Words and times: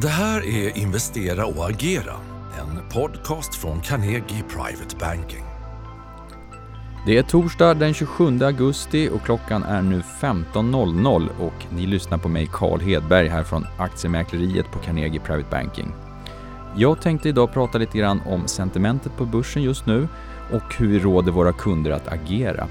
Det 0.00 0.08
här 0.08 0.46
är 0.46 0.78
Investera 0.78 1.46
och 1.46 1.68
agera, 1.68 2.14
en 2.58 2.88
podcast 2.90 3.54
från 3.54 3.80
Carnegie 3.80 4.42
Private 4.48 4.96
Banking. 5.00 5.44
Det 7.06 7.18
är 7.18 7.22
torsdag 7.22 7.74
den 7.74 7.94
27 7.94 8.42
augusti 8.42 9.10
och 9.12 9.22
klockan 9.22 9.62
är 9.62 9.82
nu 9.82 10.02
15.00 10.20 11.28
och 11.40 11.74
ni 11.74 11.86
lyssnar 11.86 12.18
på 12.18 12.28
mig 12.28 12.48
Carl 12.52 12.80
Hedberg 12.80 13.28
här 13.28 13.42
från 13.42 13.66
Aktiemäkleriet 13.78 14.70
på 14.72 14.78
Carnegie 14.78 15.20
Private 15.20 15.50
Banking. 15.50 15.92
Jag 16.76 17.00
tänkte 17.00 17.28
idag 17.28 17.52
prata 17.52 17.78
lite 17.78 17.98
grann 17.98 18.20
om 18.26 18.48
sentimentet 18.48 19.16
på 19.16 19.24
börsen 19.24 19.62
just 19.62 19.86
nu 19.86 20.08
och 20.52 20.74
hur 20.78 20.88
vi 20.88 20.98
råder 20.98 21.32
våra 21.32 21.52
kunder 21.52 21.90
att 21.90 22.08
agera. 22.08 22.68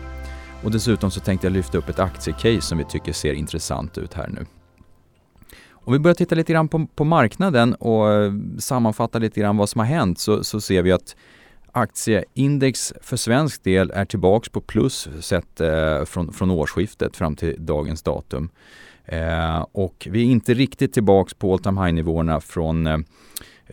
Och 0.64 0.72
dessutom 0.72 1.12
så 1.12 1.20
tänkte 1.20 1.48
jag 1.48 1.54
lyfta 1.54 1.78
upp 1.78 1.90
ett 1.90 2.00
aktiecase 2.00 2.62
som 2.62 2.78
vi 2.78 2.84
tycker 2.84 3.14
ser 3.14 3.34
intressant 3.34 3.98
ut 3.98 4.14
här 4.14 4.28
nu. 4.28 4.46
Om 5.86 5.94
vi 5.94 6.00
börjar 6.00 6.16
titta 6.16 6.36
lite 6.36 6.54
grann 6.54 6.68
på, 6.68 6.88
på 6.96 7.04
marknaden 7.04 7.74
och 7.74 8.12
eh, 8.12 8.34
sammanfatta 8.60 9.20
lite 9.20 9.40
grann 9.40 9.58
vad 9.58 9.70
som 9.70 9.80
har 9.80 9.86
hänt 9.86 10.20
så, 10.20 10.44
så 10.44 10.62
ser 10.62 10.82
vi 10.82 10.92
att 10.92 11.16
aktieindex 11.72 12.94
för 13.02 13.18
svensk 13.18 13.64
del 13.64 13.92
är 13.92 14.06
tillbaks 14.06 14.50
på 14.50 14.62
plus 14.62 15.10
sett 15.20 15.62
eh, 15.62 16.04
från, 16.06 16.34
från 16.34 16.52
årsskiftet 16.52 17.18
fram 17.18 17.36
till 17.36 17.56
dagens 17.60 18.04
datum. 18.04 18.50
Eh, 19.06 19.66
och 19.72 20.08
vi 20.12 20.22
är 20.22 20.26
inte 20.26 20.54
riktigt 20.54 20.94
tillbaks 20.94 21.34
på 21.34 21.54
all 21.54 21.60
time 21.60 21.86
high-nivåerna 21.86 22.42
från 22.42 22.88
eh, 22.88 22.98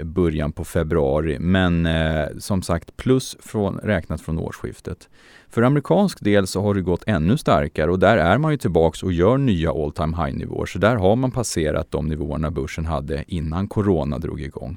början 0.00 0.52
på 0.52 0.64
februari 0.64 1.38
men 1.38 1.86
eh, 1.86 2.26
som 2.38 2.62
sagt 2.62 2.96
plus 2.96 3.36
från, 3.40 3.78
räknat 3.78 4.20
från 4.20 4.38
årsskiftet. 4.38 5.08
För 5.48 5.62
amerikansk 5.62 6.20
del 6.20 6.46
så 6.46 6.62
har 6.62 6.74
det 6.74 6.82
gått 6.82 7.04
ännu 7.06 7.36
starkare 7.38 7.90
och 7.90 7.98
där 7.98 8.16
är 8.16 8.38
man 8.38 8.50
ju 8.50 8.56
tillbaks 8.56 9.02
och 9.02 9.12
gör 9.12 9.38
nya 9.38 9.70
all 9.70 9.92
time 9.92 10.16
high 10.16 10.36
nivåer. 10.36 10.66
Så 10.66 10.78
där 10.78 10.96
har 10.96 11.16
man 11.16 11.30
passerat 11.30 11.90
de 11.90 12.08
nivåerna 12.08 12.50
börsen 12.50 12.86
hade 12.86 13.24
innan 13.26 13.68
corona 13.68 14.18
drog 14.18 14.40
igång. 14.40 14.76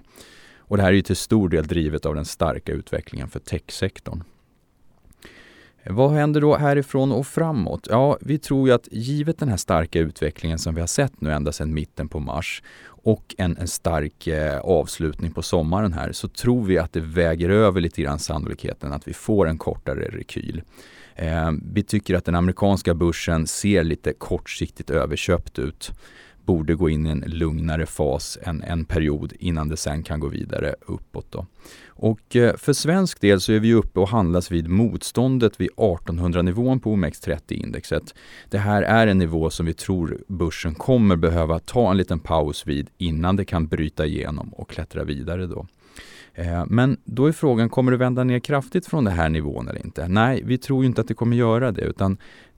Och 0.68 0.78
det 0.78 0.84
här 0.84 0.90
är 0.90 0.96
ju 0.96 1.02
till 1.02 1.16
stor 1.16 1.50
del 1.50 1.68
drivet 1.68 2.06
av 2.06 2.16
den 2.16 2.26
starka 2.26 2.72
utvecklingen 2.72 3.28
för 3.28 3.40
techsektorn. 3.40 4.24
Vad 5.90 6.12
händer 6.12 6.42
då 6.42 6.56
härifrån 6.56 7.12
och 7.12 7.28
framåt? 7.28 7.88
Ja, 7.90 8.18
vi 8.22 8.38
tror 8.38 8.68
ju 8.68 8.74
att 8.74 8.88
givet 8.92 9.40
den 9.40 9.50
här 9.50 9.58
starka 9.58 10.00
utvecklingen 10.00 10.60
som 10.60 10.76
vi 10.76 10.82
har 10.82 10.88
sett 10.88 11.22
nu 11.22 11.32
ända 11.32 11.52
sedan 11.52 11.74
mitten 11.74 12.08
på 12.08 12.20
mars 12.20 12.64
och 12.86 13.36
en, 13.38 13.58
en 13.58 13.68
stark 13.68 14.28
eh, 14.28 14.60
avslutning 14.60 15.32
på 15.32 15.42
sommaren 15.42 15.94
här 15.94 16.12
så 16.12 16.28
tror 16.28 16.64
vi 16.64 16.78
att 16.78 16.94
det 16.94 17.00
väger 17.00 17.50
över 17.50 17.82
lite 17.82 18.02
grann 18.02 18.20
sannolikheten 18.20 18.94
att 18.94 19.08
vi 19.08 19.14
får 19.14 19.48
en 19.48 19.58
kortare 19.58 20.10
rekyl. 20.12 20.62
Eh, 21.16 21.52
vi 21.74 21.84
tycker 21.84 22.16
att 22.16 22.26
den 22.26 22.36
amerikanska 22.36 22.94
börsen 22.94 23.48
ser 23.48 23.84
lite 23.84 24.14
kortsiktigt 24.14 24.90
överköpt 24.90 25.60
ut 25.60 25.92
borde 26.46 26.76
gå 26.76 26.90
in 26.90 27.08
i 27.08 27.10
en 27.10 27.24
lugnare 27.28 27.86
fas 27.86 28.38
en, 28.42 28.64
en 28.64 28.86
period 28.86 29.34
innan 29.40 29.70
det 29.70 29.78
sen 29.78 30.04
kan 30.04 30.20
gå 30.20 30.28
vidare 30.28 30.76
uppåt. 30.88 31.32
Då. 31.32 31.46
Och 31.88 32.36
eh, 32.36 32.56
för 32.56 32.74
svensk 32.74 33.22
del 33.22 33.42
så 33.42 33.52
är 33.52 33.60
vi 33.60 33.74
uppe 33.74 34.00
och 34.00 34.10
handlas 34.10 34.52
vid 34.52 34.68
motståndet 34.68 35.62
vid 35.62 35.70
1800-nivån 35.70 36.80
på 36.80 36.96
OMX30-indexet. 36.96 38.14
Det 38.50 38.58
här 38.58 38.82
är 38.82 39.08
en 39.08 39.18
nivå 39.18 39.50
som 39.50 39.66
vi 39.66 39.74
tror 39.74 40.24
börsen 40.28 40.76
kommer 40.76 41.16
behöva 41.16 41.60
ta 41.60 41.92
en 41.92 41.98
liten 41.98 42.20
paus 42.20 42.68
vid 42.68 42.90
innan 42.98 43.36
det 43.36 43.46
kan 43.46 43.68
bryta 43.68 44.06
igenom 44.06 44.54
och 44.54 44.70
klättra 44.70 45.04
vidare 45.04 45.48
då. 45.48 45.68
Eh, 46.34 46.66
men 46.68 46.98
då 47.04 47.26
är 47.26 47.32
frågan, 47.32 47.70
kommer 47.70 47.92
det 47.92 47.98
vända 47.98 48.24
ner 48.24 48.40
kraftigt 48.40 48.88
från 48.88 49.04
den 49.04 49.14
här 49.14 49.30
nivån 49.30 49.68
eller 49.68 49.86
inte? 49.86 50.08
Nej, 50.08 50.44
vi 50.46 50.58
tror 50.58 50.86
inte 50.86 51.02
att 51.02 51.08
det 51.08 51.14
kommer 51.14 51.36
göra 51.36 51.72
det 51.72 51.82
utan 51.82 52.18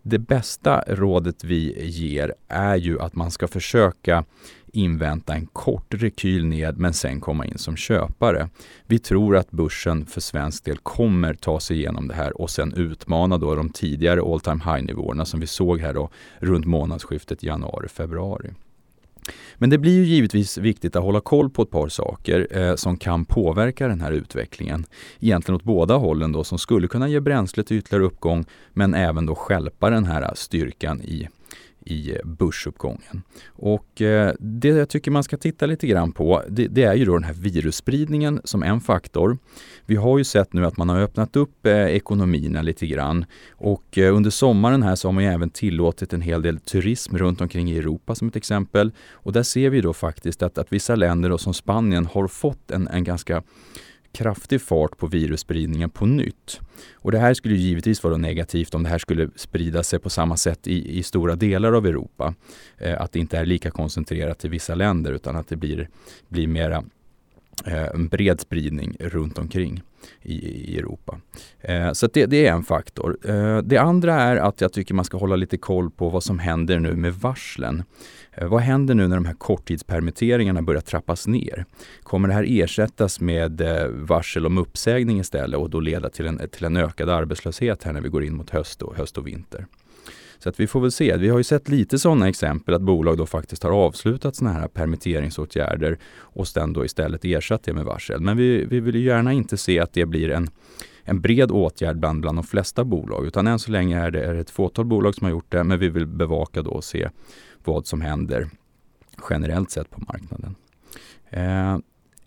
det 0.09 0.19
bästa 0.19 0.83
rådet 0.87 1.43
vi 1.43 1.85
ger 1.85 2.33
är 2.47 2.75
ju 2.75 2.99
att 2.99 3.15
man 3.15 3.31
ska 3.31 3.47
försöka 3.47 4.25
invänta 4.73 5.33
en 5.33 5.45
kort 5.45 5.93
rekyl 5.93 6.45
ned 6.45 6.77
men 6.77 6.93
sen 6.93 7.21
komma 7.21 7.45
in 7.45 7.57
som 7.57 7.75
köpare. 7.75 8.49
Vi 8.85 8.99
tror 8.99 9.37
att 9.37 9.51
börsen 9.51 10.05
för 10.05 10.21
svensk 10.21 10.65
del 10.65 10.77
kommer 10.77 11.33
ta 11.33 11.59
sig 11.59 11.77
igenom 11.77 12.07
det 12.07 12.13
här 12.13 12.41
och 12.41 12.49
sen 12.49 12.73
utmana 12.73 13.37
då 13.37 13.55
de 13.55 13.69
tidigare 13.69 14.21
all 14.21 14.39
time 14.39 14.63
high-nivåerna 14.65 15.25
som 15.25 15.39
vi 15.39 15.47
såg 15.47 15.79
här 15.79 15.93
då 15.93 16.09
runt 16.39 16.65
månadsskiftet 16.65 17.43
januari-februari. 17.43 18.53
Men 19.55 19.69
det 19.69 19.77
blir 19.77 19.93
ju 19.93 20.05
givetvis 20.05 20.57
viktigt 20.57 20.95
att 20.95 21.03
hålla 21.03 21.19
koll 21.19 21.49
på 21.49 21.61
ett 21.61 21.71
par 21.71 21.89
saker 21.89 22.47
eh, 22.51 22.75
som 22.75 22.97
kan 22.97 23.25
påverka 23.25 23.87
den 23.87 24.01
här 24.01 24.11
utvecklingen. 24.11 24.85
Egentligen 25.19 25.55
åt 25.55 25.63
båda 25.63 25.95
hållen 25.95 26.31
då 26.31 26.43
som 26.43 26.57
skulle 26.57 26.87
kunna 26.87 27.07
ge 27.07 27.19
bränsle 27.19 27.63
till 27.63 27.77
ytterligare 27.77 28.05
uppgång 28.05 28.45
men 28.73 28.93
även 28.93 29.25
då 29.25 29.35
skälpa 29.35 29.89
den 29.89 30.05
här 30.05 30.31
styrkan 30.35 31.01
i 31.01 31.27
i 31.91 32.17
börsuppgången. 32.23 33.23
Och 33.47 34.01
eh, 34.01 34.33
det 34.39 34.67
jag 34.67 34.89
tycker 34.89 35.11
man 35.11 35.23
ska 35.23 35.37
titta 35.37 35.65
lite 35.65 35.87
grann 35.87 36.11
på 36.11 36.43
det, 36.49 36.67
det, 36.67 36.83
är 36.83 36.93
ju 36.93 37.05
då 37.05 37.13
den 37.13 37.23
här 37.23 37.33
virusspridningen 37.33 38.41
som 38.43 38.63
en 38.63 38.81
faktor. 38.81 39.37
Vi 39.85 39.95
har 39.95 40.17
ju 40.17 40.23
sett 40.23 40.53
nu 40.53 40.65
att 40.65 40.77
man 40.77 40.89
har 40.89 40.99
öppnat 40.99 41.35
upp 41.35 41.65
eh, 41.65 41.73
ekonomierna 41.73 42.61
lite 42.61 42.87
grann 42.87 43.25
och 43.51 43.97
eh, 43.97 44.15
under 44.15 44.29
sommaren 44.29 44.83
här 44.83 44.95
så 44.95 45.07
har 45.07 45.13
man 45.13 45.23
ju 45.23 45.29
även 45.29 45.49
tillåtit 45.49 46.13
en 46.13 46.21
hel 46.21 46.41
del 46.41 46.59
turism 46.59 47.17
runt 47.17 47.41
omkring 47.41 47.71
i 47.71 47.77
Europa 47.77 48.15
som 48.15 48.27
ett 48.27 48.35
exempel. 48.35 48.91
Och 49.11 49.33
där 49.33 49.43
ser 49.43 49.69
vi 49.69 49.81
då 49.81 49.93
faktiskt 49.93 50.43
att, 50.43 50.57
att 50.57 50.73
vissa 50.73 50.95
länder 50.95 51.29
då, 51.29 51.37
som 51.37 51.53
Spanien 51.53 52.05
har 52.05 52.27
fått 52.27 52.71
en, 52.71 52.87
en 52.87 53.03
ganska 53.03 53.43
kraftig 54.17 54.61
fart 54.61 54.97
på 54.97 55.07
virusspridningen 55.07 55.89
på 55.89 56.05
nytt. 56.05 56.59
Och 56.95 57.11
det 57.11 57.19
här 57.19 57.33
skulle 57.33 57.55
givetvis 57.55 58.03
vara 58.03 58.17
negativt 58.17 58.73
om 58.73 58.83
det 58.83 58.89
här 58.89 58.97
skulle 58.97 59.29
sprida 59.35 59.83
sig 59.83 59.99
på 59.99 60.09
samma 60.09 60.37
sätt 60.37 60.67
i, 60.67 60.99
i 60.99 61.03
stora 61.03 61.35
delar 61.35 61.73
av 61.73 61.85
Europa. 61.85 62.33
Eh, 62.77 63.01
att 63.01 63.11
det 63.11 63.19
inte 63.19 63.37
är 63.37 63.45
lika 63.45 63.71
koncentrerat 63.71 64.39
till 64.39 64.49
vissa 64.49 64.75
länder 64.75 65.11
utan 65.11 65.35
att 65.35 65.47
det 65.47 65.55
blir, 65.55 65.89
blir 66.29 66.47
mera 66.47 66.83
Eh, 67.65 67.87
en 67.87 68.07
bred 68.07 68.41
spridning 68.41 68.95
runt 68.99 69.37
omkring 69.37 69.81
i, 70.21 70.33
i 70.73 70.77
Europa. 70.77 71.19
Eh, 71.61 71.91
så 71.91 72.07
det, 72.07 72.25
det, 72.25 72.47
är 72.47 72.51
en 72.51 72.63
faktor. 72.63 73.17
Eh, 73.23 73.57
det 73.57 73.77
andra 73.77 74.13
är 74.13 74.35
att 74.35 74.61
jag 74.61 74.73
tycker 74.73 74.93
man 74.93 75.05
ska 75.05 75.17
hålla 75.17 75.35
lite 75.35 75.57
koll 75.57 75.91
på 75.91 76.09
vad 76.09 76.23
som 76.23 76.39
händer 76.39 76.79
nu 76.79 76.95
med 76.95 77.13
varslen. 77.13 77.83
Eh, 78.31 78.47
vad 78.47 78.61
händer 78.61 78.95
nu 78.95 79.07
när 79.07 79.15
de 79.15 79.25
här 79.25 79.33
korttidspermitteringarna 79.33 80.61
börjar 80.61 80.81
trappas 80.81 81.27
ner? 81.27 81.65
Kommer 82.03 82.27
det 82.27 82.33
här 82.33 82.45
ersättas 82.47 83.19
med 83.19 83.61
eh, 83.61 83.87
varsel 83.87 84.45
om 84.45 84.57
uppsägning 84.57 85.19
istället 85.19 85.59
och 85.59 85.69
då 85.69 85.79
leda 85.79 86.09
till 86.09 86.27
en, 86.27 86.41
till 86.51 86.65
en 86.65 86.77
ökad 86.77 87.09
arbetslöshet 87.09 87.83
här 87.83 87.93
när 87.93 88.01
vi 88.01 88.09
går 88.09 88.23
in 88.23 88.35
mot 88.35 88.49
höst 88.49 88.81
och, 88.81 88.95
höst 88.95 89.17
och 89.17 89.27
vinter? 89.27 89.65
Så 90.39 90.49
att 90.49 90.59
vi 90.59 90.67
får 90.67 90.79
väl 90.79 90.91
se. 90.91 91.17
Vi 91.17 91.29
har 91.29 91.37
ju 91.37 91.43
sett 91.43 91.69
lite 91.69 91.99
sådana 91.99 92.29
exempel 92.29 92.73
att 92.73 92.81
bolag 92.81 93.17
då 93.17 93.25
faktiskt 93.25 93.63
har 93.63 93.71
avslutat 93.71 94.35
sådana 94.35 94.59
här 94.59 94.67
permitteringsåtgärder 94.67 95.97
och 96.17 96.47
sen 96.47 96.73
då 96.73 96.85
istället 96.85 97.25
ersatt 97.25 97.63
det 97.63 97.73
med 97.73 97.85
varsel. 97.85 98.21
Men 98.21 98.37
vi, 98.37 98.65
vi 98.65 98.79
vill 98.79 98.95
ju 98.95 99.01
gärna 99.01 99.33
inte 99.33 99.57
se 99.57 99.79
att 99.79 99.93
det 99.93 100.05
blir 100.05 100.31
en, 100.31 100.47
en 101.03 101.21
bred 101.21 101.51
åtgärd 101.51 101.97
bland, 101.97 102.21
bland 102.21 102.37
de 102.37 102.43
flesta 102.43 102.83
bolag 102.83 103.25
utan 103.25 103.47
än 103.47 103.59
så 103.59 103.71
länge 103.71 103.99
är 103.99 104.11
det 104.11 104.23
är 104.23 104.35
ett 104.35 104.49
fåtal 104.49 104.85
bolag 104.85 105.15
som 105.15 105.25
har 105.25 105.31
gjort 105.31 105.51
det 105.51 105.63
men 105.63 105.79
vi 105.79 105.89
vill 105.89 106.05
bevaka 106.05 106.61
då 106.61 106.71
och 106.71 106.83
se 106.83 107.09
vad 107.63 107.87
som 107.87 108.01
händer 108.01 108.49
generellt 109.29 109.71
sett 109.71 109.89
på 109.89 110.01
marknaden. 110.07 110.55
Eh, 111.29 111.77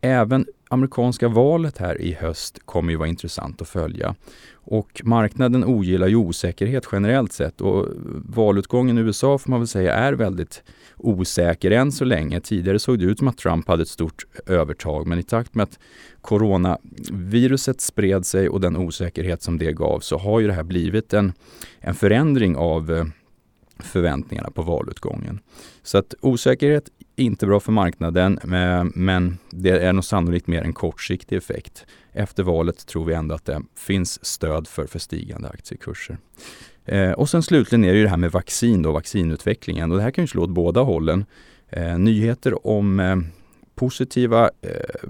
även 0.01 0.47
amerikanska 0.73 1.29
valet 1.29 1.79
här 1.79 2.01
i 2.01 2.13
höst 2.13 2.59
kommer 2.65 2.91
ju 2.91 2.97
vara 2.97 3.09
intressant 3.09 3.63
att 3.63 3.69
följa. 3.69 4.15
Och 4.53 5.01
marknaden 5.05 5.65
ogillar 5.65 6.09
ju 6.09 6.17
osäkerhet 6.17 6.89
generellt 6.93 7.33
sett 7.33 7.61
och 7.61 7.89
valutgången 8.29 8.99
i 8.99 9.01
USA 9.01 9.39
får 9.39 9.51
man 9.51 9.61
väl 9.61 9.69
säga 9.69 9.95
är 9.95 10.13
väldigt 10.13 10.63
osäker 10.97 11.71
än 11.71 11.93
så 11.93 12.05
länge. 12.05 12.41
Tidigare 12.41 12.79
såg 12.79 12.99
det 12.99 13.05
ut 13.05 13.19
som 13.19 13.29
att 13.29 13.39
Trump 13.39 13.69
hade 13.69 13.83
ett 13.83 13.89
stort 13.89 14.27
övertag 14.47 15.07
men 15.07 15.19
i 15.19 15.23
takt 15.23 15.55
med 15.55 15.63
att 15.63 15.79
coronaviruset 16.21 17.81
spred 17.81 18.27
sig 18.27 18.49
och 18.49 18.61
den 18.61 18.77
osäkerhet 18.77 19.43
som 19.43 19.59
det 19.59 19.73
gav 19.73 20.01
så 20.01 20.19
har 20.19 20.41
ju 20.41 20.47
det 20.47 20.53
här 20.53 20.63
blivit 20.63 21.13
en, 21.13 21.33
en 21.81 21.95
förändring 21.95 22.57
av 22.57 22.93
eh, 22.93 23.05
förväntningarna 23.81 24.51
på 24.51 24.63
valutgången. 24.63 25.41
Så 25.83 25.99
att 25.99 26.15
osäkerhet 26.21 26.89
inte 27.17 27.47
bra 27.47 27.61
för 27.61 27.73
marknaden, 27.73 28.39
eh, 28.39 28.85
men 28.95 29.39
det 29.51 29.71
är 29.71 29.93
nog 29.93 30.05
sannolikt 30.05 30.47
mer 30.47 30.63
en 30.63 30.73
kortsiktig 30.73 31.37
effekt. 31.37 31.87
Efter 32.13 32.43
valet 32.43 32.87
tror 32.87 33.05
vi 33.05 33.15
ändå 33.15 33.35
att 33.35 33.45
det 33.45 33.63
finns 33.77 34.25
stöd 34.25 34.69
för, 34.69 34.87
för 34.87 34.99
stigande 34.99 35.49
aktiekurser. 35.49 36.19
Eh, 36.85 37.13
och 37.13 37.29
sen 37.29 37.43
slutligen 37.43 37.85
är 37.85 37.93
det 37.93 37.99
ju 37.99 38.05
det 38.05 38.11
här 38.11 38.17
med 38.17 38.33
vaccin 38.33 38.83
då, 38.83 38.93
vaccinutvecklingen 38.93 39.91
och 39.91 39.97
det 39.97 40.03
här 40.03 40.11
kan 40.11 40.25
ju 40.25 40.29
slå 40.29 40.43
åt 40.43 40.51
båda 40.51 40.81
hållen. 40.81 41.25
Eh, 41.69 41.99
nyheter 41.99 42.67
om 42.67 43.01
positiva 43.81 44.51
eh, 44.61 45.09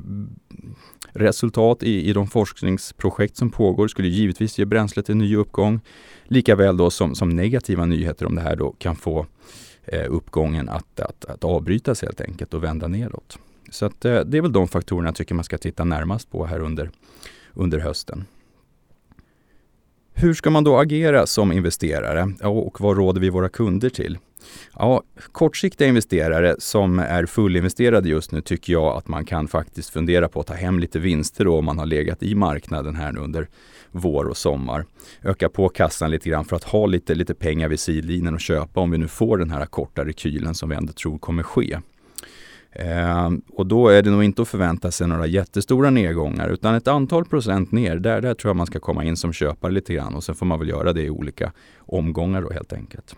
resultat 1.13 1.83
i, 1.83 2.09
i 2.09 2.13
de 2.13 2.27
forskningsprojekt 2.27 3.37
som 3.37 3.51
pågår 3.51 3.89
skulle 3.89 4.09
givetvis 4.09 4.59
ge 4.59 4.65
bränsle 4.65 5.03
till 5.03 5.17
ny 5.17 5.37
uppgång. 5.37 5.81
Likaväl 6.25 6.77
då 6.77 6.91
som, 6.91 7.15
som 7.15 7.29
negativa 7.29 7.87
nyheter 7.87 8.27
om 8.27 8.35
det 8.35 8.43
här 8.43 8.57
då 8.57 8.75
kan 8.79 8.97
få 8.97 9.27
eh, 9.85 10.07
uppgången 10.09 10.69
att, 10.69 11.01
att, 11.01 11.25
att 11.25 11.45
avbrytas 11.45 12.03
helt 12.03 12.21
enkelt 12.21 12.55
och 12.55 12.65
vända 12.65 12.89
nedåt. 12.89 13.39
Så 13.71 13.87
att, 13.87 14.05
eh, 14.05 14.21
det 14.21 14.39
är 14.39 14.43
väl 14.43 14.53
de 14.53 14.69
faktorerna 14.69 15.09
jag 15.09 15.15
tycker 15.15 15.35
man 15.35 15.45
ska 15.45 15.59
titta 15.59 15.85
närmast 15.85 16.31
på 16.31 16.47
här 16.47 16.61
under, 16.61 16.91
under 17.55 17.79
hösten. 17.79 18.25
Hur 20.23 20.35
ska 20.35 20.51
man 20.51 20.65
då 20.65 20.79
agera 20.79 21.27
som 21.27 21.53
investerare 21.53 22.33
och 22.43 22.81
vad 22.81 22.97
råder 22.97 23.21
vi 23.21 23.31
våra 23.31 23.49
kunder 23.49 23.91
till? 23.91 24.19
Ja, 24.75 25.03
kortsiktiga 25.33 25.89
investerare 25.89 26.57
som 26.59 26.99
är 26.99 27.27
fullinvesterade 27.27 28.09
just 28.09 28.33
nu 28.33 28.41
tycker 28.41 28.73
jag 28.73 28.97
att 28.97 29.09
man 29.09 29.25
kan 29.25 29.49
faktiskt 29.49 29.91
fundera 29.91 30.29
på 30.29 30.41
att 30.41 30.47
ta 30.47 30.55
hem 30.55 30.79
lite 30.79 30.99
vinster 30.99 31.45
då 31.45 31.59
om 31.59 31.65
man 31.65 31.79
har 31.79 31.87
legat 31.87 32.23
i 32.23 32.35
marknaden 32.35 32.97
här 32.97 33.13
nu 33.13 33.21
under 33.21 33.49
vår 33.91 34.25
och 34.25 34.37
sommar. 34.37 34.85
Öka 35.23 35.49
på 35.49 35.69
kassan 35.69 36.11
lite 36.11 36.29
grann 36.29 36.45
för 36.45 36.57
att 36.57 36.65
ha 36.65 36.87
lite, 36.87 37.15
lite 37.15 37.35
pengar 37.35 37.69
vid 37.69 37.81
sidlinjen 37.81 38.35
och 38.35 38.41
köpa 38.41 38.81
om 38.81 38.91
vi 38.91 38.99
nu 38.99 39.09
får 39.09 39.39
den 39.39 39.51
här 39.51 39.67
korta 39.67 40.05
rekylen 40.05 40.55
som 40.55 40.69
vi 40.69 40.77
ändå 40.77 40.93
tror 40.93 41.19
kommer 41.19 41.43
ske. 41.43 41.79
Eh, 42.73 43.31
och 43.49 43.67
då 43.67 43.89
är 43.89 44.03
det 44.03 44.11
nog 44.11 44.25
inte 44.25 44.43
att 44.43 44.49
förvänta 44.49 44.91
sig 44.91 45.09
några 45.09 45.27
jättestora 45.27 45.91
nedgångar 45.91 46.49
utan 46.49 46.75
ett 46.75 46.89
antal 46.89 47.25
procent 47.25 47.73
ner. 47.73 47.97
Där, 47.97 48.21
där 48.21 48.35
tror 48.35 48.49
jag 48.49 48.57
man 48.57 48.67
ska 48.67 48.81
komma 48.81 49.05
in 49.05 49.17
som 49.17 49.33
köpare 49.33 49.73
lite 49.73 49.95
grann 49.95 50.15
och 50.15 50.25
sen 50.25 50.35
får 50.35 50.47
man 50.47 50.59
väl 50.59 50.69
göra 50.69 50.93
det 50.93 51.03
i 51.03 51.11
olika 51.11 51.53
omgångar 51.79 52.43
då 52.43 52.51
helt 52.51 52.73
enkelt. 52.73 53.17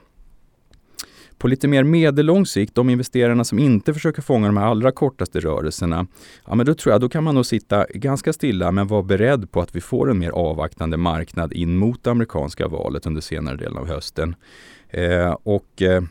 På 1.39 1.49
lite 1.49 1.69
mer 1.69 1.85
medellång 1.85 2.47
sikt, 2.47 2.75
de 2.75 2.91
investerarna 2.91 3.45
som 3.45 3.59
inte 3.59 3.95
försöker 3.95 4.23
fånga 4.23 4.47
de 4.47 4.57
allra 4.57 4.93
kortaste 4.93 5.41
rörelserna, 5.41 6.07
ja 6.47 6.55
men 6.55 6.67
då 6.67 6.75
tror 6.75 6.93
jag 6.93 7.01
då 7.01 7.09
kan 7.09 7.25
man 7.25 7.35
nog 7.35 7.47
sitta 7.47 7.87
ganska 7.95 8.33
stilla 8.33 8.73
men 8.73 8.87
vara 8.87 9.03
beredd 9.03 9.51
på 9.51 9.61
att 9.61 9.77
vi 9.77 9.81
får 9.81 10.11
en 10.11 10.19
mer 10.19 10.31
avvaktande 10.31 10.97
marknad 10.97 11.53
in 11.53 11.77
mot 11.77 12.05
det 12.05 12.11
amerikanska 12.11 12.69
valet 12.69 13.07
under 13.07 13.21
senare 13.21 13.57
delen 13.57 13.79
av 13.79 13.89
hösten. 13.89 14.35
Eh, 14.89 15.37
och 15.43 15.83
eh, 15.83 16.03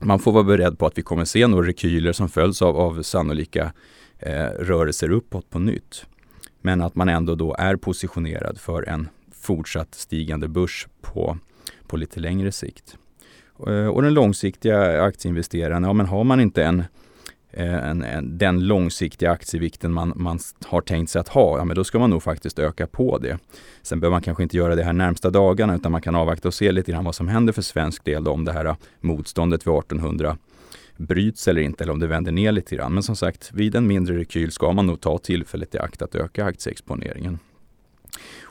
man 0.00 0.18
får 0.18 0.32
vara 0.32 0.44
beredd 0.44 0.78
på 0.78 0.86
att 0.86 0.98
vi 0.98 1.02
kommer 1.02 1.24
se 1.24 1.46
några 1.46 1.66
rekyler 1.66 2.12
som 2.12 2.28
följs 2.28 2.62
av, 2.62 2.76
av 2.76 3.02
sannolika 3.02 3.72
eh, 4.18 4.44
rörelser 4.44 5.10
uppåt 5.10 5.50
på 5.50 5.58
nytt. 5.58 6.06
Men 6.60 6.80
att 6.80 6.94
man 6.94 7.08
ändå 7.08 7.34
då 7.34 7.54
är 7.58 7.76
positionerad 7.76 8.58
för 8.60 8.88
en 8.88 9.08
fortsatt 9.32 9.94
stigande 9.94 10.48
börs 10.48 10.88
på, 11.00 11.38
på 11.86 11.96
lite 11.96 12.20
längre 12.20 12.52
sikt. 12.52 12.96
Eh, 13.66 13.86
och 13.86 14.02
den 14.02 14.14
långsiktiga 14.14 15.02
aktieinvesteraren, 15.02 15.82
ja 15.82 15.92
men 15.92 16.06
har 16.06 16.24
man 16.24 16.40
inte 16.40 16.64
en, 16.64 16.84
Eh, 17.52 17.88
en, 17.88 18.02
en, 18.02 18.38
den 18.38 18.66
långsiktiga 18.66 19.30
aktievikten 19.30 19.92
man, 19.92 20.12
man 20.16 20.38
har 20.66 20.80
tänkt 20.80 21.10
sig 21.10 21.20
att 21.20 21.28
ha, 21.28 21.58
ja 21.58 21.64
men 21.64 21.76
då 21.76 21.84
ska 21.84 21.98
man 21.98 22.10
nog 22.10 22.22
faktiskt 22.22 22.58
öka 22.58 22.86
på 22.86 23.18
det. 23.18 23.38
Sen 23.82 24.00
behöver 24.00 24.14
man 24.14 24.22
kanske 24.22 24.42
inte 24.42 24.56
göra 24.56 24.74
det 24.74 24.84
här 24.84 24.92
närmsta 24.92 25.30
dagarna 25.30 25.76
utan 25.76 25.92
man 25.92 26.02
kan 26.02 26.14
avvakta 26.14 26.48
och 26.48 26.54
se 26.54 26.72
lite 26.72 26.92
grann 26.92 27.04
vad 27.04 27.14
som 27.14 27.28
händer 27.28 27.52
för 27.52 27.62
svensk 27.62 28.04
del 28.04 28.24
då, 28.24 28.30
om 28.30 28.44
det 28.44 28.52
här 28.52 28.64
eh, 28.64 28.76
motståndet 29.00 29.66
vid 29.66 29.74
1800 29.74 30.36
bryts 30.96 31.48
eller 31.48 31.62
inte 31.62 31.84
eller 31.84 31.92
om 31.92 32.00
det 32.00 32.06
vänder 32.06 32.32
ner 32.32 32.52
lite 32.52 32.76
grann. 32.76 32.94
Men 32.94 33.02
som 33.02 33.16
sagt, 33.16 33.50
vid 33.54 33.74
en 33.74 33.86
mindre 33.86 34.18
rekyl 34.18 34.52
ska 34.52 34.72
man 34.72 34.86
nog 34.86 35.00
ta 35.00 35.18
tillfället 35.18 35.74
i 35.74 35.78
akt 35.78 36.02
att 36.02 36.14
öka 36.14 36.44
aktieexponeringen. 36.44 37.38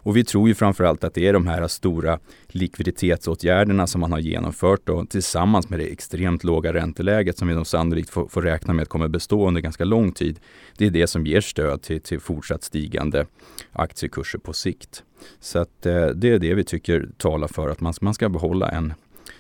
Och 0.02 0.18
vi 0.18 0.24
tror 0.24 0.48
ju 0.48 0.56
framförallt 0.56 1.04
att 1.04 1.14
det 1.14 1.28
är 1.28 1.34
de 1.34 1.48
här 1.48 1.68
stora 1.68 2.20
likviditetsåtgärderna 2.48 3.88
som 3.88 4.02
man 4.02 4.12
har 4.12 4.20
genomfört 4.20 4.82
då, 4.84 5.06
tillsammans 5.06 5.70
med 5.70 5.80
det 5.80 5.92
extremt 5.92 6.44
låga 6.44 6.74
ränteläget 6.74 7.38
som 7.38 7.48
vi 7.48 7.56
nog 7.56 7.68
sannolikt 7.68 8.10
får, 8.10 8.28
får 8.28 8.42
räkna 8.42 8.74
med 8.74 8.90
kommer 8.90 9.08
bestå 9.08 9.48
under 9.48 9.62
ganska 9.62 9.86
lång 9.86 10.12
tid. 10.12 10.40
Det 10.78 10.86
är 10.86 10.90
det 10.90 11.08
som 11.08 11.26
ger 11.26 11.42
stöd 11.42 11.82
till, 11.82 12.02
till 12.02 12.20
fortsatt 12.20 12.64
stigande 12.64 13.26
aktiekurser 13.72 14.40
på 14.40 14.54
sikt. 14.54 15.04
Så 15.40 15.60
att, 15.60 15.86
eh, 15.86 16.08
det 16.08 16.30
är 16.30 16.40
det 16.40 16.54
vi 16.54 16.64
tycker 16.64 17.10
talar 17.18 17.48
för 17.48 17.70
att 17.70 17.82
man, 17.82 17.94
man 18.02 18.14
ska 18.14 18.30
behålla 18.30 18.70
en, 18.70 18.94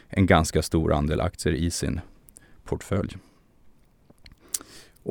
en 0.08 0.26
ganska 0.26 0.62
stor 0.62 0.94
andel 0.94 1.22
aktier 1.22 1.54
i 1.54 1.72
sin 1.72 2.02
portfölj. 2.66 3.18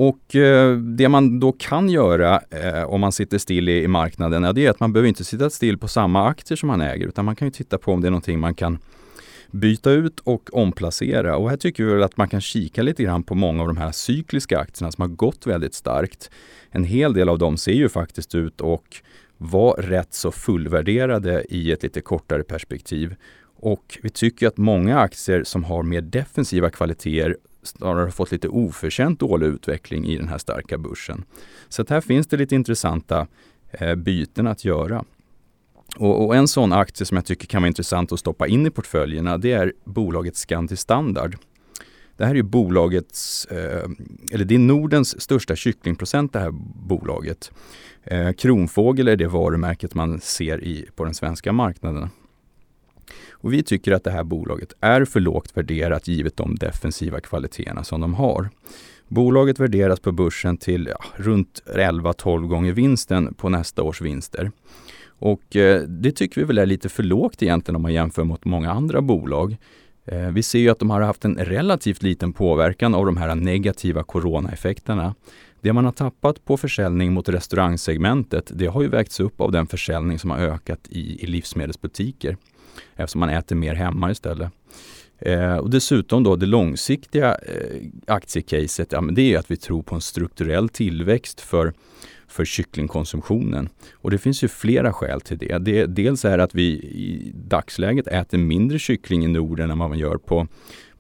Och 0.01 0.37
eh, 0.37 0.77
det 0.77 1.09
man 1.09 1.41
då 1.41 1.53
kan 1.53 1.89
göra 1.89 2.41
eh, 2.51 2.83
om 2.83 3.01
man 3.01 3.13
sitter 3.13 3.39
still 3.39 3.69
i, 3.69 3.83
i 3.83 3.89
marknaden, 3.89 4.43
ja, 4.43 4.53
det 4.53 4.67
är 4.67 4.71
att 4.71 4.81
man 4.81 4.93
behöver 4.93 5.09
inte 5.09 5.25
sitta 5.25 5.51
still 5.51 5.79
på 5.79 5.89
samma 5.89 6.29
aktier 6.29 6.57
som 6.57 6.67
man 6.67 6.81
äger, 6.81 7.07
utan 7.07 7.25
man 7.25 7.37
kan 7.37 7.49
ju 7.49 7.53
titta 7.53 7.79
på 7.79 7.93
om 7.93 8.01
det 8.01 8.09
är 8.09 8.11
någonting 8.11 8.41
man 8.41 8.55
kan 8.55 8.79
byta 9.51 9.91
ut 9.91 10.21
och 10.21 10.55
omplacera. 10.55 11.37
Och 11.37 11.51
här 11.51 11.57
tycker 11.57 11.85
vi 11.85 11.93
väl 11.93 12.03
att 12.03 12.17
man 12.17 12.29
kan 12.29 12.41
kika 12.41 12.83
lite 12.83 13.03
grann 13.03 13.23
på 13.23 13.35
många 13.35 13.63
av 13.63 13.69
de 13.69 13.77
här 13.77 13.93
cykliska 13.93 14.59
aktierna 14.59 14.93
som 14.93 15.03
har 15.03 15.09
gått 15.09 15.47
väldigt 15.47 15.75
starkt. 15.75 16.31
En 16.71 16.85
hel 16.85 17.13
del 17.13 17.29
av 17.29 17.39
dem 17.39 17.57
ser 17.57 17.73
ju 17.73 17.89
faktiskt 17.89 18.35
ut 18.35 18.61
och 18.61 18.97
var 19.37 19.75
rätt 19.77 20.15
så 20.15 20.33
fullvärderade 20.33 21.45
i 21.49 21.73
ett 21.73 21.83
lite 21.83 22.01
kortare 22.01 22.43
perspektiv. 22.43 23.15
Och 23.61 23.99
vi 24.03 24.11
tycker 24.11 24.49
att 24.49 24.57
många 24.57 24.99
aktier 24.99 25.45
som 25.45 25.65
har 25.65 25.83
mer 25.83 26.01
defensiva 26.01 26.71
kvaliteter 26.71 27.37
snarare 27.63 28.11
fått 28.11 28.33
lite 28.33 28.49
oförtjänt 28.49 29.21
dålig 29.21 29.47
utveckling 29.47 30.07
i 30.07 30.17
den 30.17 30.29
här 30.29 30.39
starka 30.39 30.79
börsen. 30.79 31.25
Så 31.69 31.83
att 31.83 31.91
här 31.91 32.01
finns 32.01 32.27
det 32.27 32.37
lite 32.37 32.55
intressanta 32.55 33.27
eh, 33.71 33.95
byten 33.95 34.47
att 34.47 34.65
göra. 34.65 35.05
Och, 35.97 36.27
och, 36.27 36.37
en 36.37 36.49
sån 36.49 36.73
aktie 36.73 37.07
som 37.07 37.17
jag 37.17 37.25
tycker 37.25 37.47
kan 37.47 37.63
vara 37.63 37.69
intressant 37.69 38.13
att 38.13 38.21
stoppa 38.21 38.47
in 38.47 38.67
i 38.67 38.71
portföljerna 38.71 39.39
det 39.39 39.53
är 39.53 39.73
bolaget 39.85 40.37
Scandi 40.37 40.77
Standard. 40.77 41.37
Det 42.17 42.25
här 42.25 42.31
är 42.31 42.37
ju 42.37 42.43
bolagets, 42.43 43.45
eh, 43.45 43.91
eller 44.33 44.45
det 44.45 44.55
är 44.55 44.59
Nordens 44.59 45.21
största 45.21 45.57
kycklingprocent 45.57 46.33
det 46.33 46.39
här 46.39 46.51
bolaget. 46.89 47.53
Eh, 48.05 48.33
Kronfågel 48.33 49.09
är 49.09 49.17
det 49.17 49.27
varumärket 49.27 49.95
man 49.95 50.21
ser 50.21 50.65
i, 50.65 50.89
på 50.97 51.05
den 51.05 51.15
svenska 51.15 51.53
marknaden. 51.53 52.11
Och 53.41 53.53
vi 53.53 53.63
tycker 53.63 53.93
att 53.93 54.05
det 54.05 54.11
här 54.11 54.25
bolaget 54.25 54.73
är 54.81 55.05
för 55.05 55.21
lågt 55.21 55.57
värderat 55.57 56.09
givet 56.09 56.37
de 56.37 56.55
defensiva 56.55 57.21
kvaliteterna 57.21 57.85
som 57.85 58.01
de 58.01 58.15
har. 58.15 58.51
Bolaget 59.09 59.61
värderas 59.61 60.01
på 60.01 60.13
börsen 60.13 60.57
till 60.57 60.87
ja, 60.87 61.05
runt 61.17 61.63
11-12 61.67 62.47
gånger 62.47 62.73
vinsten 62.73 63.35
på 63.35 63.49
nästa 63.49 63.83
års 63.83 64.01
vinster. 64.01 64.51
Och 65.07 65.57
eh, 65.57 65.83
det 65.83 66.13
tycker 66.13 66.41
vi 66.41 66.47
väl 66.47 66.59
är 66.59 66.67
lite 66.67 66.89
för 66.89 67.03
lågt 67.03 67.43
egentligen 67.43 67.77
om 67.77 67.83
man 67.83 67.93
jämför 67.93 68.25
mot 68.25 68.45
många 68.45 68.73
andra 68.73 69.01
bolag. 69.01 69.57
Eh, 70.05 70.29
vi 70.29 70.43
ser 70.43 70.59
ju 70.59 70.69
att 70.69 70.79
de 70.79 70.91
har 70.91 71.01
haft 71.01 71.25
en 71.25 71.37
relativt 71.37 72.03
liten 72.03 72.33
påverkan 72.33 72.95
av 72.95 73.07
de 73.07 73.17
här 73.17 73.35
negativa 73.35 74.03
coronaeffekterna. 74.03 75.15
Det 75.61 75.73
man 75.73 75.85
har 75.85 75.93
tappat 75.93 76.45
på 76.45 76.57
försäljning 76.57 77.13
mot 77.13 77.29
restaurangsegmentet, 77.29 78.51
det 78.55 78.67
har 78.67 78.83
ju 78.83 78.89
vägts 78.89 79.21
upp 79.21 79.41
av 79.41 79.53
den 79.53 79.67
försäljning 79.67 80.19
som 80.19 80.31
har 80.31 80.39
ökat 80.39 80.81
i, 80.89 81.25
i 81.25 81.27
livsmedelsbutiker 81.27 82.37
eftersom 82.97 83.21
man 83.21 83.29
äter 83.29 83.57
mer 83.57 83.75
hemma 83.75 84.11
istället. 84.11 84.53
Eh, 85.19 85.57
och 85.57 85.71
dessutom 85.71 86.23
då 86.23 86.37
det 86.37 86.47
långsiktiga 86.47 87.35
eh, 87.35 87.87
aktiecaset, 88.07 88.93
ja, 88.93 89.01
men 89.01 89.15
det 89.15 89.35
är 89.35 89.39
att 89.39 89.51
vi 89.51 89.57
tror 89.57 89.83
på 89.83 89.95
en 89.95 90.01
strukturell 90.01 90.69
tillväxt 90.69 91.41
för, 91.41 91.73
för 92.29 92.45
kycklingkonsumtionen. 92.45 93.69
Och 93.93 94.11
det 94.11 94.19
finns 94.19 94.45
ju 94.45 94.49
flera 94.49 94.93
skäl 94.93 95.21
till 95.21 95.39
det. 95.39 95.59
det. 95.59 95.87
Dels 95.87 96.25
är 96.25 96.39
att 96.39 96.55
vi 96.55 96.67
i 96.73 97.33
dagsläget 97.35 98.07
äter 98.07 98.39
mindre 98.39 98.79
kyckling 98.79 99.25
i 99.25 99.29
Norden 99.29 99.71
än 99.71 99.79
vad 99.79 99.89
man 99.89 99.99
gör 99.99 100.17
på, 100.17 100.47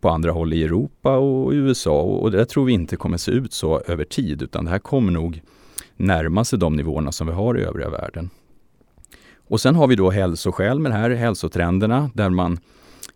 på 0.01 0.09
andra 0.09 0.33
håll 0.33 0.53
i 0.53 0.65
Europa 0.65 1.17
och 1.17 1.53
USA. 1.53 2.03
Och 2.03 2.31
det 2.31 2.45
tror 2.45 2.65
vi 2.65 2.73
inte 2.73 2.97
kommer 2.97 3.17
se 3.17 3.31
ut 3.31 3.53
så 3.53 3.81
över 3.81 4.05
tid, 4.05 4.43
utan 4.43 4.65
det 4.65 4.71
här 4.71 4.79
kommer 4.79 5.13
nog 5.13 5.43
närma 5.97 6.45
sig 6.45 6.59
de 6.59 6.77
nivåerna 6.77 7.13
som 7.13 7.27
vi 7.27 7.32
har 7.32 7.58
i 7.58 7.63
övriga 7.63 7.91
världen. 7.91 8.31
Och 9.48 9.60
sen 9.60 9.74
har 9.74 9.86
vi 9.86 9.96
då 9.96 10.10
hälsoskäl 10.10 10.78
med 10.78 10.93
det 10.93 10.96
här, 10.96 11.10
hälsotrenderna, 11.10 12.10
där 12.14 12.31
man 12.31 12.58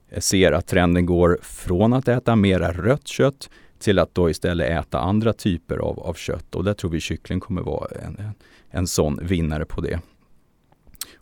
eh, 0.08 0.20
ser 0.20 0.52
att 0.52 0.66
trenden 0.66 1.06
går 1.06 1.38
från 1.42 1.92
att 1.92 2.08
äta 2.08 2.36
mera 2.36 2.72
rött 2.72 3.08
kött 3.08 3.50
till 3.78 3.98
att 3.98 4.14
då 4.14 4.30
istället 4.30 4.70
äta 4.70 4.98
andra 4.98 5.32
typer 5.32 5.78
av, 5.78 6.00
av 6.00 6.14
kött. 6.14 6.54
Och 6.54 6.64
där 6.64 6.74
tror 6.74 6.90
vi 6.90 7.00
kyckling 7.00 7.40
kommer 7.40 7.62
vara 7.62 7.88
en, 7.90 8.30
en 8.70 8.86
sån 8.86 9.18
vinnare 9.22 9.64
på 9.64 9.80
det. 9.80 10.00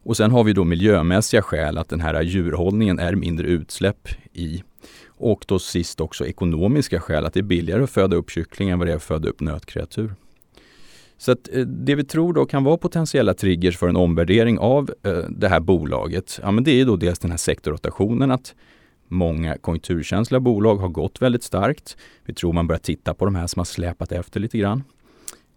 Och 0.02 0.16
sen 0.16 0.30
har 0.30 0.44
vi 0.44 0.52
då 0.52 0.64
miljömässiga 0.64 1.42
skäl 1.42 1.78
att 1.78 1.88
den 1.88 2.00
här 2.00 2.22
djurhållningen 2.22 2.98
är 2.98 3.14
mindre 3.14 3.46
utsläpp 3.46 4.08
i. 4.32 4.62
Och 5.06 5.44
då 5.48 5.58
sist 5.58 6.00
också 6.00 6.26
ekonomiska 6.26 7.00
skäl 7.00 7.26
att 7.26 7.34
det 7.34 7.40
är 7.40 7.44
billigare 7.44 7.82
att 7.82 7.90
föda 7.90 8.16
upp 8.16 8.30
kyckling 8.30 8.68
än 8.68 8.78
vad 8.78 8.88
det 8.88 8.92
är 8.92 8.96
att 8.96 9.02
föda 9.02 9.28
upp 9.28 9.40
nötkreatur. 9.40 10.14
Så 11.20 11.32
att 11.32 11.48
eh, 11.52 11.60
det 11.60 11.94
vi 11.94 12.04
tror 12.04 12.32
då 12.32 12.46
kan 12.46 12.64
vara 12.64 12.76
potentiella 12.76 13.34
triggers 13.34 13.78
för 13.78 13.88
en 13.88 13.96
omvärdering 13.96 14.58
av 14.58 14.90
eh, 15.02 15.18
det 15.28 15.48
här 15.48 15.60
bolaget, 15.60 16.40
ja 16.42 16.50
men 16.50 16.64
det 16.64 16.80
är 16.80 16.84
då 16.84 16.96
dels 16.96 17.18
den 17.18 17.30
här 17.30 17.38
sektorrotationen 17.38 18.30
att 18.30 18.54
många 19.08 19.56
konjunkturkänsliga 19.58 20.40
bolag 20.40 20.76
har 20.76 20.88
gått 20.88 21.22
väldigt 21.22 21.42
starkt. 21.42 21.96
Vi 22.24 22.34
tror 22.34 22.52
man 22.52 22.66
börjar 22.66 22.80
titta 22.80 23.14
på 23.14 23.24
de 23.24 23.34
här 23.34 23.46
som 23.46 23.60
har 23.60 23.64
släpat 23.64 24.12
efter 24.12 24.40
lite 24.40 24.58
grann. 24.58 24.84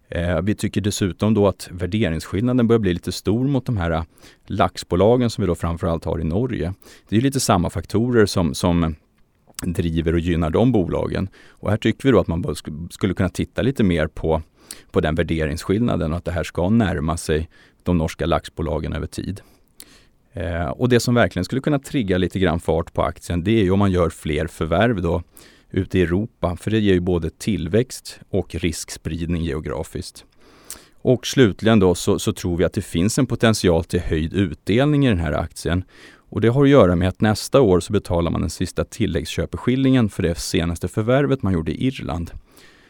Eh, 0.08 0.40
vi 0.40 0.54
tycker 0.54 0.80
dessutom 0.80 1.34
då 1.34 1.48
att 1.48 1.68
värderingsskillnaden 1.72 2.66
börjar 2.66 2.80
bli 2.80 2.94
lite 2.94 3.12
stor 3.12 3.44
mot 3.44 3.66
de 3.66 3.76
här 3.76 4.04
laxbolagen 4.46 5.30
som 5.30 5.42
vi 5.42 5.46
då 5.46 5.54
framförallt 5.54 6.04
har 6.04 6.20
i 6.20 6.24
Norge. 6.24 6.74
Det 7.08 7.16
är 7.16 7.20
lite 7.20 7.40
samma 7.40 7.70
faktorer 7.70 8.26
som, 8.26 8.54
som 8.54 8.94
driver 9.62 10.12
och 10.12 10.20
gynnar 10.20 10.50
de 10.50 10.72
bolagen. 10.72 11.28
Och 11.48 11.70
här 11.70 11.76
tycker 11.76 12.08
vi 12.08 12.12
då 12.12 12.20
att 12.20 12.28
man 12.28 12.54
skulle 12.90 13.14
kunna 13.14 13.28
titta 13.28 13.62
lite 13.62 13.84
mer 13.84 14.06
på 14.06 14.42
på 14.90 15.00
den 15.00 15.14
värderingsskillnaden 15.14 16.12
och 16.12 16.18
att 16.18 16.24
det 16.24 16.32
här 16.32 16.44
ska 16.44 16.68
närma 16.68 17.16
sig 17.16 17.48
de 17.82 17.98
norska 17.98 18.26
laxbolagen 18.26 18.92
över 18.92 19.06
tid. 19.06 19.40
Eh, 20.32 20.66
och 20.66 20.88
det 20.88 21.00
som 21.00 21.14
verkligen 21.14 21.44
skulle 21.44 21.60
kunna 21.60 21.78
trigga 21.78 22.18
lite 22.18 22.38
grann 22.38 22.60
fart 22.60 22.92
på 22.92 23.02
aktien 23.02 23.44
det 23.44 23.60
är 23.60 23.64
ju 23.64 23.70
om 23.70 23.78
man 23.78 23.92
gör 23.92 24.10
fler 24.10 24.46
förvärv 24.46 25.02
då 25.02 25.22
ute 25.70 25.98
i 25.98 26.02
Europa. 26.02 26.56
För 26.56 26.70
det 26.70 26.78
ger 26.78 26.94
ju 26.94 27.00
både 27.00 27.30
tillväxt 27.30 28.20
och 28.30 28.54
riskspridning 28.54 29.44
geografiskt. 29.44 30.24
Och 31.02 31.26
slutligen 31.26 31.78
då 31.78 31.94
så, 31.94 32.18
så, 32.18 32.32
tror 32.32 32.56
vi 32.56 32.64
att 32.64 32.72
det 32.72 32.82
finns 32.82 33.18
en 33.18 33.26
potential 33.26 33.84
till 33.84 34.00
höjd 34.00 34.32
utdelning 34.32 35.06
i 35.06 35.08
den 35.08 35.18
här 35.18 35.32
aktien. 35.32 35.84
Och 36.30 36.40
det 36.40 36.48
har 36.48 36.64
att 36.64 36.70
göra 36.70 36.96
med 36.96 37.08
att 37.08 37.20
nästa 37.20 37.60
år 37.60 37.80
så 37.80 37.92
betalar 37.92 38.30
man 38.30 38.40
den 38.40 38.50
sista 38.50 38.84
tilläggsköpeskillingen 38.84 40.08
för 40.08 40.22
det 40.22 40.34
senaste 40.34 40.88
förvärvet 40.88 41.42
man 41.42 41.52
gjorde 41.52 41.72
i 41.72 41.86
Irland. 41.86 42.30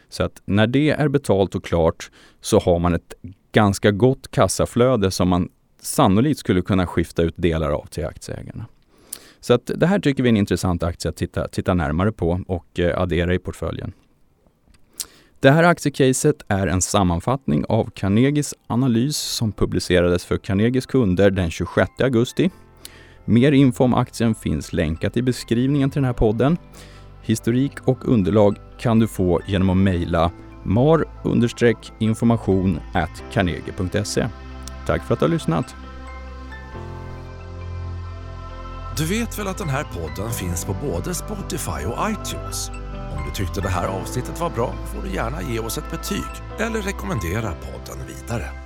Så 0.09 0.23
att 0.23 0.43
när 0.45 0.67
det 0.67 0.91
är 0.91 1.09
betalt 1.09 1.55
och 1.55 1.65
klart 1.65 2.11
så 2.41 2.59
har 2.59 2.79
man 2.79 2.95
ett 2.95 3.15
ganska 3.53 3.91
gott 3.91 4.31
kassaflöde 4.31 5.11
som 5.11 5.29
man 5.29 5.49
sannolikt 5.81 6.41
skulle 6.41 6.63
kunna 6.63 6.87
skifta 6.87 7.23
ut 7.23 7.35
delar 7.37 7.71
av 7.71 7.87
till 7.87 8.07
aktieägarna. 8.07 8.67
Så 9.41 9.55
att 9.55 9.71
det 9.77 9.87
här 9.87 9.99
tycker 9.99 10.23
vi 10.23 10.29
är 10.29 10.33
en 10.33 10.37
intressant 10.37 10.83
aktie 10.83 11.09
att 11.09 11.17
titta, 11.17 11.49
titta 11.49 11.75
närmare 11.75 12.13
på 12.13 12.41
och 12.47 12.81
eh, 12.81 13.01
addera 13.01 13.35
i 13.35 13.39
portföljen. 13.39 13.93
Det 15.41 15.51
här 15.51 15.65
aktiecaset 15.65 16.45
är 16.49 16.67
en 16.67 16.83
sammanfattning 16.83 17.65
av 17.69 17.91
Carnegies 17.91 18.55
analys 18.67 19.17
som 19.17 19.53
publicerades 19.53 20.25
för 20.25 20.37
Carnegies 20.37 20.87
kunder 20.87 21.31
den 21.31 21.51
26 21.51 21.91
augusti. 22.01 22.51
Mer 23.25 23.53
info 23.53 23.85
om 23.85 23.95
aktien 23.95 24.35
finns 24.35 24.73
länkat 24.73 25.17
i 25.17 25.23
beskrivningen 25.23 25.91
till 25.91 26.03
den 26.03 26.07
här 26.07 26.13
podden. 26.13 26.57
Historik 27.27 27.73
och 27.85 28.09
underlag 28.09 28.57
kan 28.79 28.99
du 28.99 29.09
få 29.09 29.41
genom 29.47 29.71
att 29.71 29.77
mejla 29.77 30.31
mar-information 30.65 32.81
carnegie.se. 33.33 34.29
Tack 34.87 35.05
för 35.05 35.15
att 35.15 35.21
du 35.21 35.25
har 35.25 35.31
lyssnat! 35.31 35.75
Du 38.97 39.07
vet 39.07 39.39
väl 39.39 39.47
att 39.47 39.59
den 39.59 39.69
här 39.69 39.85
podden 39.85 40.33
finns 40.33 40.65
på 40.65 40.77
både 40.83 41.15
Spotify 41.15 41.87
och 41.87 42.11
iTunes? 42.11 42.71
Om 43.17 43.25
du 43.29 43.35
tyckte 43.35 43.61
det 43.61 43.69
här 43.69 43.87
avsnittet 43.87 44.41
var 44.41 44.51
bra 44.51 44.75
får 44.87 45.03
du 45.03 45.15
gärna 45.15 45.43
ge 45.43 45.59
oss 45.59 45.79
ett 45.79 45.91
betyg 45.91 46.25
eller 46.59 46.83
rekommendera 46.83 47.53
podden 47.53 48.07
vidare. 48.07 48.64